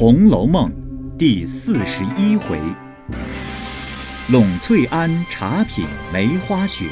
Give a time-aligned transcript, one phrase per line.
[0.00, 0.70] 红楼梦》
[1.16, 2.56] 第四十一回：
[4.30, 6.88] 拢翠庵茶品梅花雪，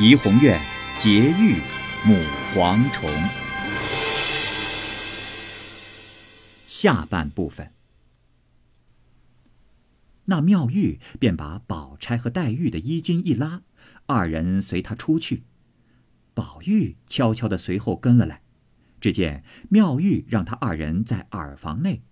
[0.00, 0.58] 怡红院
[0.96, 1.60] 结玉
[2.02, 2.16] 母
[2.54, 3.10] 蝗虫。
[6.64, 7.72] 下半部分，
[10.24, 13.60] 那妙玉便把宝钗和黛玉的衣襟一拉，
[14.06, 15.42] 二人随他出去。
[16.32, 18.40] 宝玉悄悄的随后跟了来。
[18.98, 22.02] 只见妙玉让他二人在耳房内，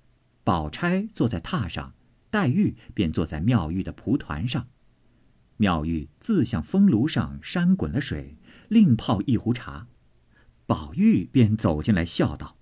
[0.44, 1.94] 宝钗坐在榻上，
[2.30, 4.68] 黛玉便坐在妙玉的蒲团上。
[5.58, 8.36] 妙玉自向风炉上扇滚了水，
[8.68, 9.86] 另泡一壶茶。
[10.66, 12.56] 宝玉便走进来笑道：“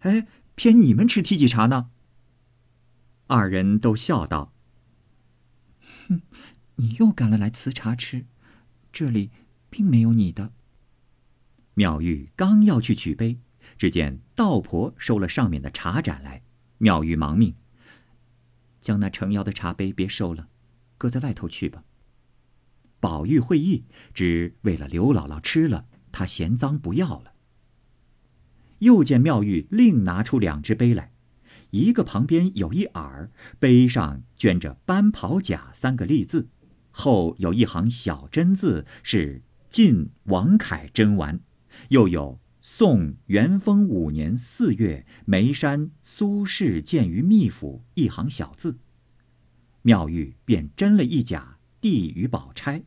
[0.00, 1.90] 哎，偏你们吃梯级茶呢？”
[3.26, 4.52] 二人都笑道
[6.08, 6.22] ：“哼，
[6.76, 8.26] 你又赶了来瓷茶吃，
[8.92, 9.30] 这里
[9.68, 10.52] 并没有你的。”
[11.74, 13.40] 妙玉刚要去取杯，
[13.78, 16.42] 只见道婆收了上面的茶盏来。
[16.82, 17.54] 妙玉忙命
[18.80, 20.48] ：“将那盛药的茶杯别收了，
[20.96, 21.84] 搁在外头去吧。”
[23.00, 27.32] 宝玉会意，只为了刘姥姥吃了，他嫌脏不要了。
[28.78, 31.12] 又见妙玉另拿出两只杯来，
[31.68, 36.48] 一个旁边有一耳，杯上镌着“班袍甲”三个立字，
[36.90, 41.40] 后有一行小真字，是“晋王凯真丸”。
[41.90, 48.78] 又有宋元丰五年四月，眉山苏轼见于秘府一行小字。
[49.82, 52.84] 妙玉便斟了一甲，递与宝钗。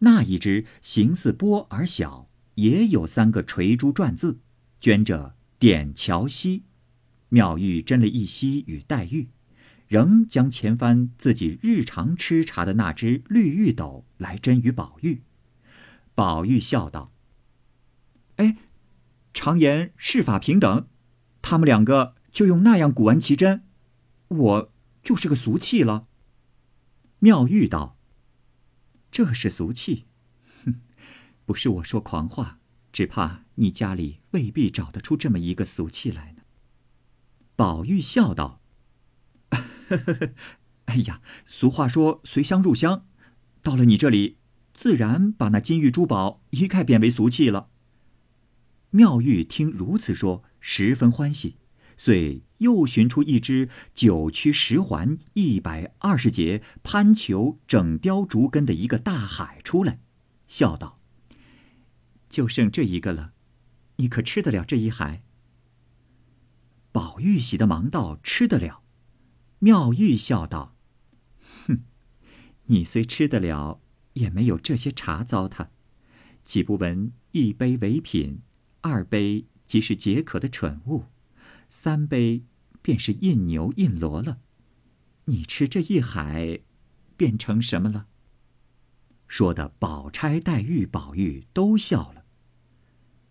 [0.00, 4.40] 那一只形似波而小，也有三个垂珠篆字，
[4.78, 6.64] 镌着“点桥西”。
[7.30, 9.30] 妙玉斟了一稀与黛玉，
[9.88, 15.22] 仍将前番自己日常吃茶的那只绿玉斗来斟与宝玉。
[16.14, 17.10] 宝玉笑道。
[18.36, 18.58] 哎，
[19.36, 20.88] 常言世法平等，
[21.42, 23.64] 他们两个就用那样古玩奇珍，
[24.28, 26.08] 我就是个俗气了。
[27.18, 27.98] 妙玉道
[29.12, 30.06] ：“这是俗气，
[30.64, 30.80] 哼，
[31.44, 32.60] 不是我说狂话，
[32.90, 36.42] 只怕你家里未必找得出这么一个俗气来呢。”
[37.56, 38.62] 宝玉笑道
[39.52, 40.30] ：“呵呵呵，
[40.86, 43.06] 哎呀，俗话说随香入香，
[43.62, 44.38] 到了你这里，
[44.72, 47.68] 自然把那金玉珠宝一概变为俗气了。”
[48.90, 51.56] 妙玉听如此说，十分欢喜，
[51.96, 60.00] 遂又寻出一只九曲十环、一百二十节攀球整雕竹根的一个大海出来，
[60.46, 61.00] 笑道
[62.30, 63.32] ：“就剩这一个了，
[63.96, 65.22] 你可吃得了这一海？”
[66.92, 68.82] 宝玉喜得忙道：“吃得了。”
[69.60, 70.76] 妙玉笑道
[71.66, 71.84] ：“哼，
[72.66, 73.80] 你虽吃得了，
[74.14, 75.68] 也没有这些茶糟蹋，
[76.44, 78.40] 岂不闻一杯为品？”
[78.86, 81.06] 二杯即是解渴的蠢物，
[81.68, 82.44] 三杯
[82.80, 84.38] 便是印牛印罗了。
[85.24, 86.60] 你吃这一海，
[87.16, 88.06] 变成什么了？
[89.26, 92.24] 说的宝钗、黛玉、宝玉都笑了。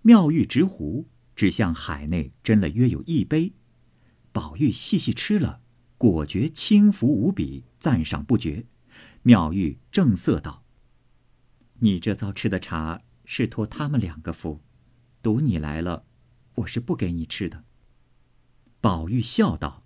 [0.01, 1.07] 妙玉执壶，
[1.37, 3.53] 只向海内斟了约有一杯。
[4.33, 5.61] 宝玉细细吃了，
[5.97, 8.65] 果觉轻浮无比，赞赏不绝。
[9.21, 10.65] 妙玉正色道
[11.79, 14.61] ：“你这糟吃的茶，是托他们两个福。”
[15.25, 16.05] 赌你来了，
[16.53, 17.63] 我是不给你吃的。
[18.79, 19.83] 宝玉笑道：“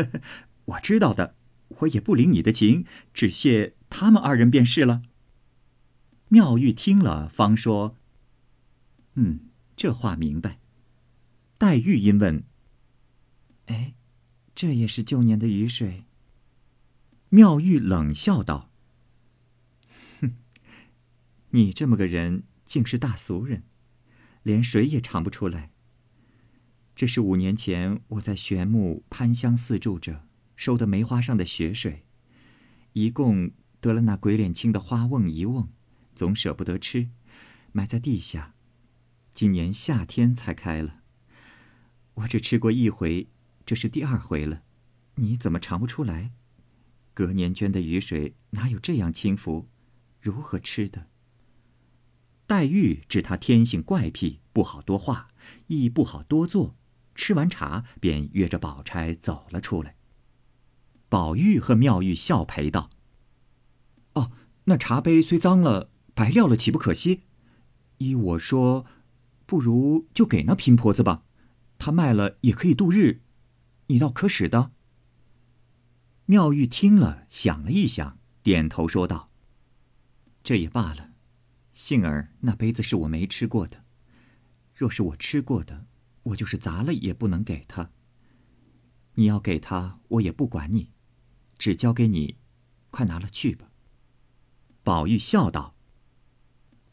[0.64, 1.36] 我知道的，
[1.80, 5.02] 我也不领你的情，只谢他们二人便是了。”
[6.32, 7.98] 妙玉听了，方说
[9.12, 10.58] ：“嗯，这话明白。”
[11.58, 12.44] 黛玉因问
[13.66, 13.92] ：“哎，
[14.54, 16.04] 这也是旧年的雨水？”
[17.28, 18.70] 妙玉冷笑道
[20.22, 20.36] ：“哼，
[21.50, 23.64] 你这么个人，竟是大俗人。”
[24.44, 25.72] 连水也尝不出来。
[26.94, 32.04] 这是五年前我在玄木潘香寺住着收的梅花上的雪水，
[32.92, 33.50] 一共
[33.80, 35.68] 得了那鬼脸青的花瓮一瓮，
[36.14, 37.08] 总舍不得吃，
[37.72, 38.54] 埋在地下。
[39.32, 41.00] 今年夏天才开了，
[42.14, 43.26] 我只吃过一回，
[43.66, 44.62] 这是第二回了。
[45.16, 46.30] 你怎么尝不出来？
[47.12, 49.68] 隔年捐的雨水哪有这样轻浮？
[50.20, 51.08] 如何吃的？
[52.54, 55.26] 黛玉知他天性怪癖，不好多话，
[55.66, 56.76] 亦不好多做。
[57.16, 59.96] 吃完茶，便约着宝钗走了出来。
[61.08, 62.90] 宝玉和妙玉笑陪道
[64.14, 64.30] ：“哦，
[64.66, 67.22] 那茶杯虽脏了，白撂了，岂不可惜？
[67.98, 68.86] 依我说，
[69.46, 71.24] 不如就给那贫婆子吧，
[71.78, 73.22] 她卖了也可以度日，
[73.88, 74.70] 你倒可使的。”
[76.26, 79.32] 妙玉听了，想了一想，点头说道
[80.44, 81.10] ：“这也罢了。”
[81.74, 83.84] 幸而那杯子是我没吃过的，
[84.76, 85.86] 若是我吃过的，
[86.22, 87.90] 我就是砸了也不能给他，
[89.14, 90.92] 你要给他，我也不管你，
[91.58, 92.36] 只交给你，
[92.92, 93.72] 快拿了去吧。”
[94.84, 95.74] 宝玉笑道：“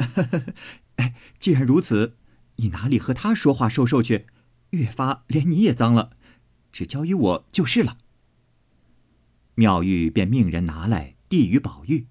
[0.97, 2.17] 哎，既然如此，
[2.55, 4.25] 你哪里和他说话受受去？
[4.71, 6.13] 越发连你也脏了，
[6.71, 7.99] 只交于我就是了。”
[9.53, 12.07] 妙玉便命人拿来递与宝玉，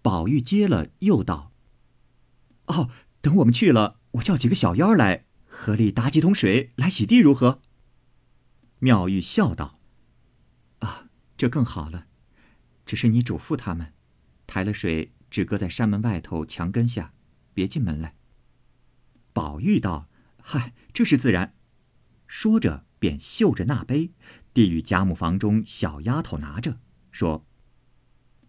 [0.00, 1.51] 宝玉接了，又道
[2.72, 2.90] ：“哦，
[3.20, 7.60] 等我们去了，我叫几个小妖来，河里打几桶水来洗地，如何？”
[8.80, 9.78] 妙玉笑道
[10.80, 12.06] ：“啊，这更好了。
[12.86, 13.92] 只是你嘱咐他们，
[14.46, 17.12] 抬了水只搁在山门外头墙根下，
[17.52, 18.16] 别进门来。”
[19.34, 20.08] 宝玉道
[20.42, 21.54] ：“嗨，这是自然。”
[22.26, 24.12] 说着便嗅着那杯，
[24.54, 26.80] 递与贾母房中小丫头拿着，
[27.10, 27.46] 说：“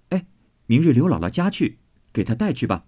[0.10, 0.26] 哎，
[0.66, 1.80] 明日刘姥姥家去，
[2.14, 2.86] 给她带去吧。”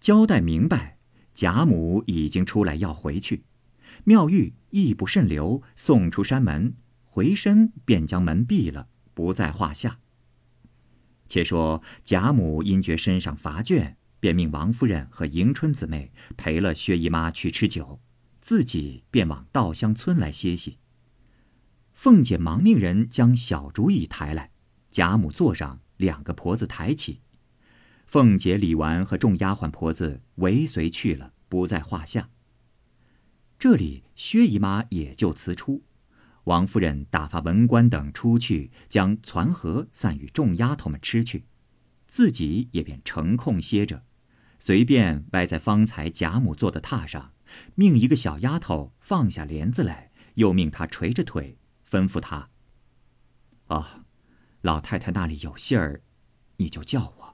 [0.00, 0.98] 交代明白，
[1.34, 3.44] 贾母已经出来要回去。
[4.04, 9.98] 妙玉亦不甚留，送出山门，回身便将门闭了，不在话下。
[11.26, 18.00] 且说贾母因觉身上乏倦，便命王夫人和迎春姊妹陪了薛姨妈去吃酒，
[18.40, 20.78] 自己便往稻香村来歇息。
[21.94, 24.50] 凤姐忙命人将小竹椅抬来，
[24.90, 27.20] 贾母坐上，两个婆子抬起。
[28.06, 32.30] 凤姐、李纨和众丫鬟婆子尾随去了，不在话下。
[33.58, 35.82] 这里薛姨妈也就辞出，
[36.44, 41.46] 王夫人打发文官等出去，将攒盒散与众丫头们吃去，
[42.06, 44.04] 自己也便成空歇着，
[44.60, 47.32] 随便歪在方才贾母坐的榻上，
[47.74, 52.50] 命一个小丫头放下帘子来，又命她垂着腿，吩咐她
[53.66, 54.04] ：“哦，
[54.60, 56.02] 老太太那里有信儿，
[56.58, 57.25] 你就叫我。”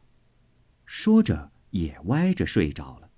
[0.95, 3.09] 说着也歪着睡着了。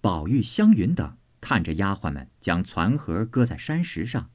[0.00, 1.18] 宝玉、湘云等。
[1.40, 4.30] 看着丫鬟们将攒盒搁在山石上，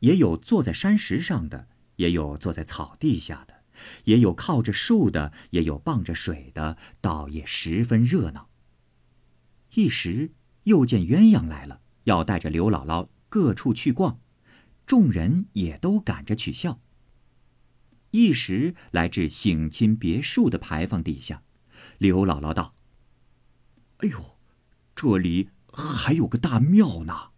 [0.00, 3.62] 也有坐在山石上的，也有坐在草地下的，
[4.04, 8.48] 也有靠着树的，也有傍着水的，倒也十分热闹。
[9.74, 10.32] 一时
[10.64, 14.20] 又见鸳鸯来了，要带着刘姥姥各处去逛，
[14.86, 16.80] 众人也都赶着取笑。
[18.10, 21.42] 一时来至省亲别墅的牌坊底下，
[21.98, 22.74] 刘姥姥道
[23.98, 24.38] ：“哎呦，
[24.94, 27.30] 这里……”还有个大庙呢。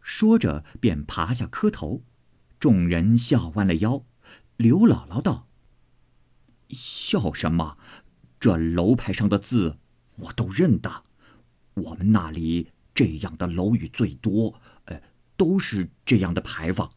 [0.00, 2.04] 说着，便爬下磕头。
[2.60, 4.04] 众人笑弯了腰。
[4.56, 5.48] 刘姥姥道
[6.70, 7.78] ：“笑什么？
[8.38, 9.78] 这楼牌上的字，
[10.18, 11.02] 我都认得。
[11.74, 15.02] 我们那里这样的楼宇最多，呃，
[15.36, 16.92] 都是这样的牌坊。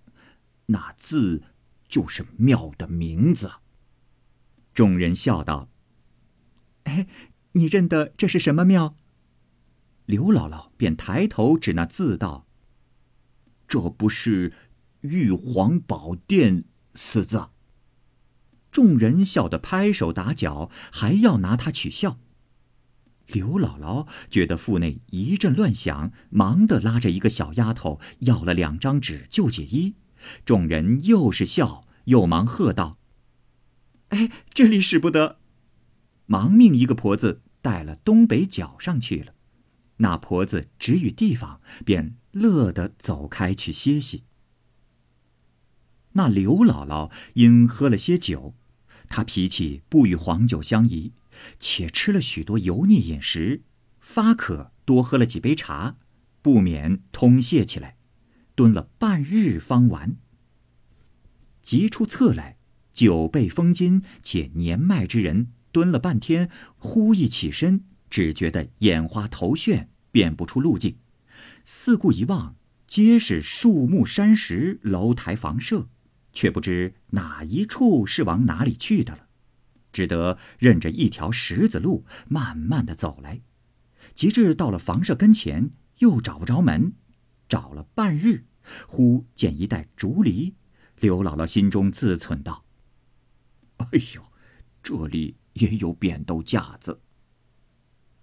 [0.67, 1.41] 那字，
[1.93, 3.51] 就是庙的名字。”
[4.73, 5.69] 众人笑道
[6.85, 7.05] ：“哎，
[7.51, 8.95] 你认得这是什么庙？”
[10.07, 12.47] 刘姥姥便抬头指那字道
[13.69, 14.53] ：“这不是
[15.01, 16.63] 玉皇宝殿
[16.95, 17.49] 四字。”
[18.71, 22.17] 众人笑得拍手打脚，还要拿他取笑。
[23.27, 29.93] 刘姥姥觉得腹内一阵乱响，忙的拉着一个小丫头要了两张纸就解衣。
[30.45, 32.97] 众人又是笑又忙喝道
[34.09, 35.39] ：“哎，这里使不得！”
[36.25, 39.33] 忙命一个婆子带了东北角上去了。
[39.97, 44.23] 那婆子指与地方，便乐得走开去歇息。
[46.13, 48.55] 那刘姥姥因喝了些酒，
[49.07, 51.13] 她脾气不与黄酒相宜，
[51.59, 53.63] 且吃了许多油腻饮食，
[53.99, 55.97] 发渴多喝了几杯茶，
[56.41, 57.97] 不免通泄起来，
[58.55, 60.17] 蹲了半日方完。
[61.63, 62.57] 急出侧来，
[62.91, 69.87] 酒被封金且年迈之人，蹲了半天，忽一起身，只觉得眼花头眩。
[70.11, 70.97] 辨不出路径，
[71.65, 72.55] 四顾一望，
[72.85, 75.89] 皆是树木山石、楼台房舍，
[76.31, 79.27] 却不知哪一处是往哪里去的了，
[79.91, 83.41] 只得认着一条石子路，慢慢的走来。
[84.13, 86.93] 及至到了房舍跟前，又找不着门，
[87.49, 88.45] 找了半日，
[88.87, 90.53] 忽见一袋竹篱，
[91.03, 92.63] 刘姥姥心中自忖道
[93.75, 94.23] ：“哎呦，
[94.81, 97.01] 这里也有扁豆架子。”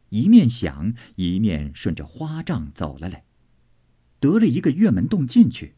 [0.08, 3.26] 一面想，一面顺着花帐走了来，
[4.18, 5.74] 得了一个院门洞进去，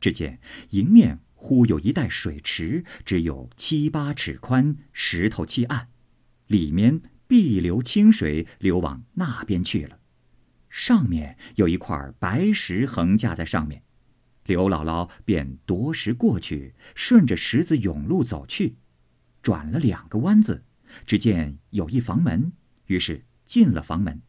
[0.00, 0.40] 只见
[0.70, 5.86] 迎面忽有一带水池，只有七八尺宽，石头砌岸，
[6.48, 10.00] 里面碧流清水流往那边去了。
[10.68, 13.84] 上面有一块白石横架在上面，
[14.50, 18.78] 刘姥姥便夺石过去，顺着石子甬路走去，
[19.42, 20.64] 转了两个弯子，
[21.06, 22.50] 只见有一房门，
[22.86, 23.26] 于是。
[23.44, 24.22] 进了房门，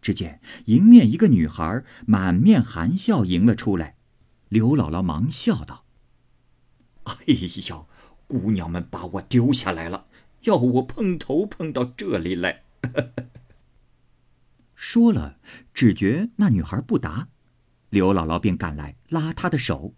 [0.00, 3.96] 只见迎面一个女孩满面含笑迎了出来，
[4.48, 5.84] 刘姥姥忙笑道
[7.02, 7.14] ：“哎
[7.68, 7.86] 呀，
[8.28, 10.06] 姑娘们把我丢下来了，
[10.42, 12.62] 要我碰头碰到这里来。
[14.76, 15.38] ”说了，
[15.72, 17.28] 只觉那女孩不答，
[17.94, 19.94] 刘姥姥便赶来拉她的手，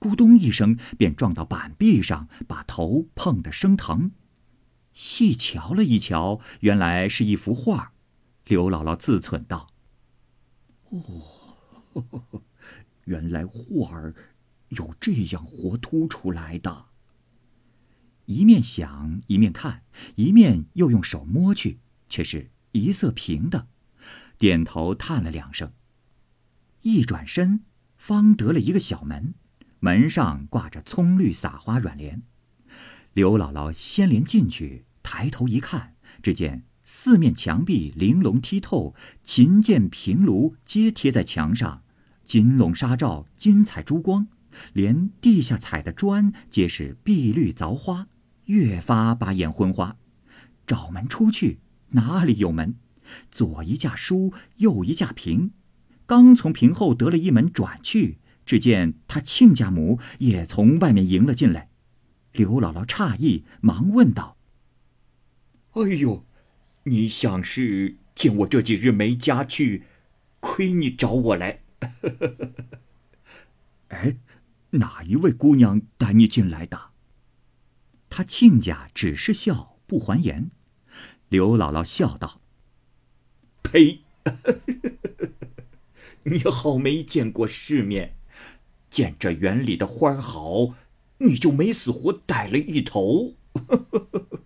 [0.00, 4.12] 咕咚一声便撞到板壁上，把头碰得生疼。
[4.94, 7.92] 细瞧了一瞧，原来是一幅画。
[8.46, 9.68] 刘姥姥自忖道
[10.88, 11.02] ：“哦。
[13.04, 14.14] ”原来画儿
[14.68, 16.86] 有这样活凸出来的。
[18.24, 19.82] 一面想，一面看，
[20.14, 23.68] 一面又用手摸去，却是一色平的。
[24.38, 25.72] 点头叹了两声，
[26.82, 27.60] 一转身，
[27.96, 29.34] 方得了一个小门，
[29.80, 32.22] 门上挂着葱绿撒花软帘。
[33.12, 41.82] 刘姥姥先连进去，抬头一看，只见四面墙壁玲珑剔透，琴键平炉皆贴在墙上。
[42.24, 44.28] 金笼纱罩，金彩珠光，
[44.72, 48.06] 连地下踩的砖皆是碧绿凿花，
[48.44, 49.96] 越发把眼昏花。
[50.66, 52.76] 找门出去，哪里有门？
[53.30, 55.52] 左一架书，右一架屏，
[56.08, 61.68] 刚从屏后得了一门转去，只见他亲家母也从外面迎了进来。
[62.32, 64.38] 刘姥姥诧异，忙问道
[65.76, 66.24] ：“哎呦，
[66.84, 69.84] 你想是见我这几日没家去，
[70.40, 71.60] 亏你找我来？”
[73.88, 74.16] 哎，
[74.70, 76.92] 哪一位姑娘带你进来的？
[78.08, 80.50] 他亲家只是笑，不还言。
[81.28, 82.40] 刘姥姥笑道
[83.62, 84.00] ：“呸！
[86.30, 88.16] 你好没见过世面，
[88.90, 90.74] 见这园里的花好，
[91.18, 93.36] 你就没死活逮了一头。”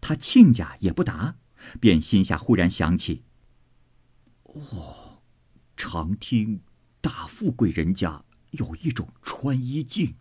[0.00, 1.36] 他亲家也不答，
[1.80, 3.24] 便心下忽然想起
[4.44, 5.22] ：“哦。”
[5.76, 6.62] 常听
[7.02, 10.14] 大富贵人家有一种穿衣镜，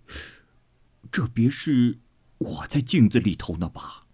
[1.10, 2.00] 这别是
[2.38, 4.06] 我在镜子里头呢吧？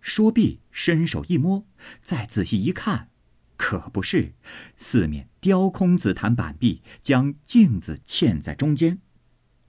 [0.00, 1.68] 说毕，伸手一摸，
[2.02, 3.10] 再仔细一看，
[3.56, 4.34] 可不是，
[4.76, 9.00] 四面雕空紫檀板壁，将镜子嵌在中间。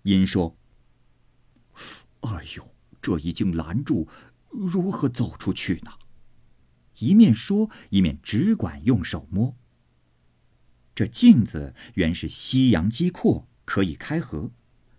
[0.03, 0.57] 因说
[2.21, 4.07] ：“哎呦，这一镜拦住，
[4.49, 5.91] 如何走出去呢？”
[6.99, 9.55] 一面说，一面只管用手摸。
[10.93, 14.51] 这镜子原是西洋机阔，可以开合。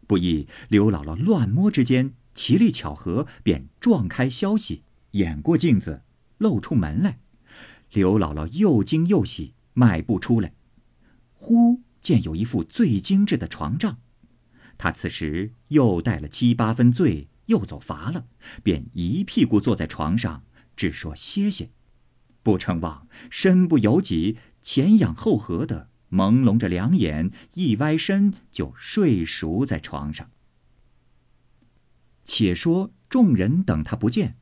[0.07, 6.03] 不意刘姥姥乱摸之间，奇力巧合，便撞开消息，掩过镜子，
[6.39, 7.19] 露出门来。
[7.91, 10.53] 刘姥姥又惊又喜，迈步出来，
[11.33, 13.99] 忽见有一副最精致的床帐。
[14.79, 18.27] 她此时又带了七八分醉，又走乏了，
[18.63, 20.45] 便一屁股坐在床上，
[20.77, 21.71] 只说歇歇。
[22.43, 24.39] 不成望身不由己。
[24.61, 30.31] 前仰后合的，朦胧着两眼，一歪身就睡熟在床上。
[32.25, 34.37] 且说众人等他不见，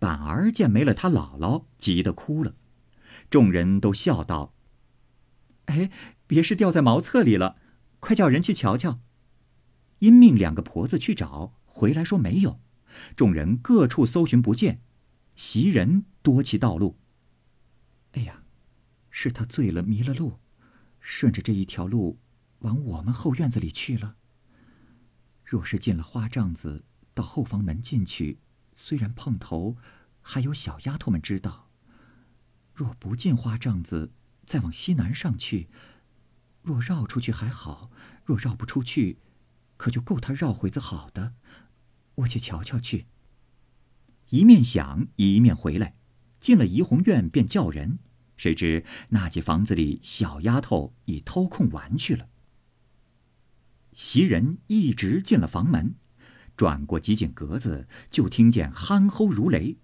[0.00, 2.54] 板儿见没了他姥姥，急得哭了。
[3.30, 4.54] 众人都笑道
[5.66, 5.90] ：“哎，
[6.26, 7.56] 别是掉在茅厕里了，
[8.00, 9.00] 快叫人去瞧瞧。”
[10.00, 12.60] 因命两个婆子去找，回来说没有。
[13.16, 14.82] 众人各处搜寻不见，
[15.34, 16.98] 袭人多其道路。
[18.12, 18.44] 哎呀！
[19.10, 20.38] 是他醉了，迷了路，
[21.00, 22.20] 顺着这一条路，
[22.60, 24.16] 往我们后院子里去了。
[25.44, 28.38] 若是进了花帐子，到后房门进去，
[28.76, 29.76] 虽然碰头，
[30.20, 31.67] 还有小丫头们知道；
[32.78, 34.12] 若不进花帐子，
[34.46, 35.68] 再往西南上去，
[36.62, 37.90] 若绕出去还好；
[38.24, 39.18] 若绕不出去，
[39.76, 41.34] 可就够他绕回子好的。
[42.14, 43.08] 我去瞧瞧去。
[44.28, 45.96] 一面想，一面回来，
[46.38, 47.98] 进了怡红院，便叫人。
[48.36, 52.28] 谁知那间房子里小丫头已偷空玩去了。
[53.92, 55.96] 袭人一直进了房门，
[56.56, 59.78] 转过几间格子，就听见鼾吼如雷，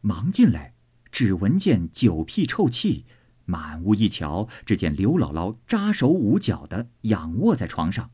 [0.00, 0.72] 忙进来，
[1.10, 3.04] 只闻见酒屁臭气，
[3.44, 8.10] 满屋一瞧，只见刘姥姥扎手捂脚的仰卧在床上。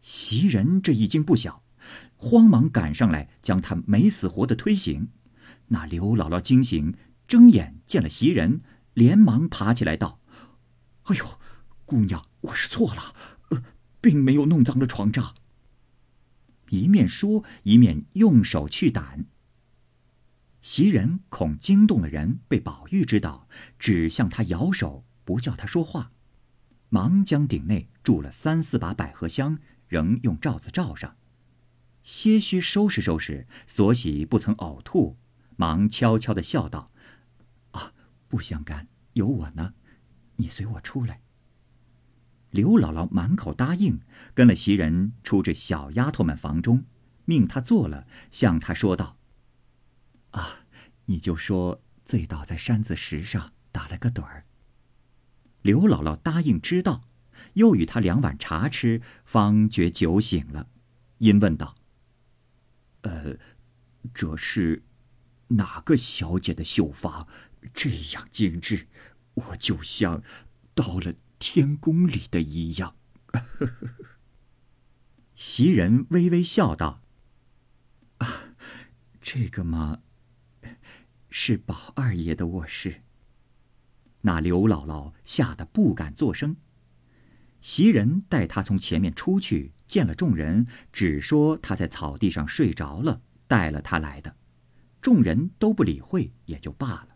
[0.00, 1.62] 袭人这一惊不小，
[2.16, 5.08] 慌忙赶上来，将她没死活的推醒。
[5.68, 6.94] 那刘姥姥惊醒，
[7.26, 8.60] 睁眼见了袭人。
[8.94, 10.20] 连忙爬起来道
[11.10, 11.40] ：“哎呦，
[11.84, 13.12] 姑娘，我是错了，
[13.48, 13.60] 呃，
[14.00, 15.34] 并没有弄脏了床帐。”
[16.70, 19.24] 一面说，一面用手去掸。
[20.64, 23.46] 袭人恐惊动了人，被宝玉知道，
[23.78, 26.10] 只向他摇手，不叫他说话，
[26.88, 31.18] 忙将顶内住了三四把百合香，仍用罩子罩上，
[32.02, 35.18] 些许收拾收拾，所喜不曾呕吐，
[35.56, 36.90] 忙悄悄的笑道。
[37.72, 37.92] 啊
[38.26, 39.74] 不相干，有我呢，
[40.36, 41.20] 你随我出来。
[42.48, 44.00] 刘姥姥满口答应，
[44.32, 46.84] 跟了袭人出至小丫头们房中，
[47.26, 49.18] 命她坐了，向她说道
[50.34, 50.66] ：“啊，
[51.06, 54.44] 你就说醉倒在山子石上，打了个盹儿。”
[55.62, 57.00] 刘姥姥答应知道，
[57.54, 60.68] 又与他两碗茶吃，方觉酒醒了，
[61.18, 61.74] 因问道
[63.02, 63.36] ：“呃，
[64.12, 64.84] 这是
[65.48, 67.26] 哪个小姐的绣发
[67.72, 68.86] 这样精致？
[69.34, 70.22] 我就像
[70.74, 72.96] 到了……”天宫里的一样，
[75.34, 77.02] 袭人微微笑道
[78.18, 78.54] ：“啊，
[79.20, 80.00] 这个嘛，
[81.36, 83.02] 是宝二爷的卧室。”
[84.22, 86.54] 那刘姥姥吓得不敢作声。
[87.60, 94.36] 袭人带她从前面出去，见了众人，只说她在草地上睡着了，带了她来的。
[95.00, 97.08] 众人都不理会，也就罢了。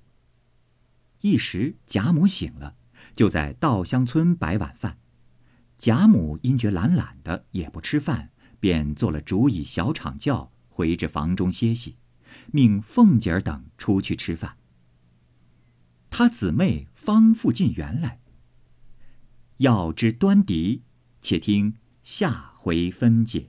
[1.21, 2.75] 一时贾母醒了。
[3.15, 4.99] 就在稻香村摆晚饭，
[5.77, 11.97] 贾母因觉懒懒的，也不吃饭，便做了竹椅小场轿，回至房中歇息，
[12.53, 14.57] 命凤姐儿等出去吃饭。
[16.11, 18.19] 他姊妹方复进园来。
[19.59, 20.83] 要知端倪，
[21.21, 23.49] 且听下回分解。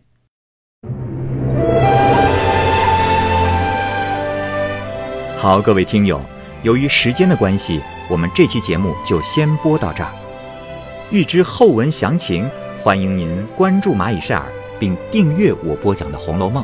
[5.37, 6.19] 好，各位听友，
[6.63, 7.79] 由于时间的关系。
[8.09, 10.11] 我们这期节目就先播到这儿。
[11.11, 12.49] 欲知后文详情，
[12.81, 16.63] 欢迎您关注蚂蚁晒尔，并订阅我播讲的《红楼梦》。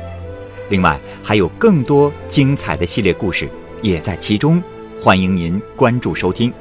[0.70, 3.48] 另外，还有更多精彩的系列故事
[3.82, 4.62] 也在其中，
[5.02, 6.52] 欢迎您关注收听。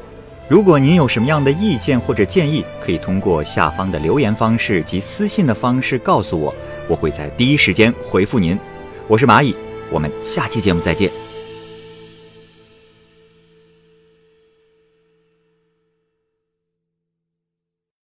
[0.46, 6.54] 如果您有什么样的意见或者建议，可以通过下方的留言方式及私信的方式告诉我，
[6.86, 8.58] 我会在第一时间回复您。
[9.08, 9.56] 我是蚂蚁，
[9.90, 11.33] 我们下期节目再见。